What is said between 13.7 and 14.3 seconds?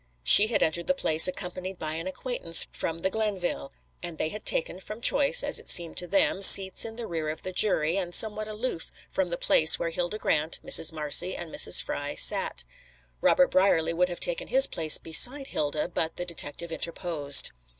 would have